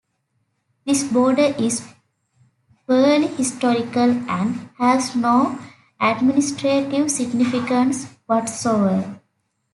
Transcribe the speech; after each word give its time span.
This 0.83 1.03
border 1.03 1.53
is 1.59 1.85
purely 2.87 3.27
historical 3.27 4.09
and 4.27 4.67
has 4.79 5.15
no 5.15 5.59
administrative 5.99 7.11
significance 7.11 8.07
whatsoever. 8.25 9.21